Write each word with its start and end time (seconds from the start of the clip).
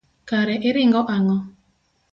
Kare 0.29 0.55
iringo 0.69 1.01
ang'o. 1.15 1.37